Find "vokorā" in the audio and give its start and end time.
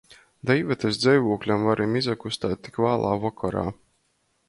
3.29-3.71